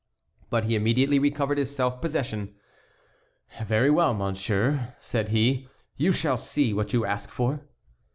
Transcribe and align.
But 0.49 0.63
he 0.63 0.73
immediately 0.75 1.19
recovered 1.19 1.59
his 1.59 1.75
self 1.75 2.01
possession. 2.01 2.55
"Very 3.63 3.91
well, 3.91 4.15
monsieur," 4.15 4.95
said 4.99 5.29
he, 5.29 5.67
"you 5.95 6.11
shall 6.11 6.39
see 6.39 6.73
what 6.73 6.91
you 6.91 7.05
ask 7.05 7.29
for." 7.29 7.65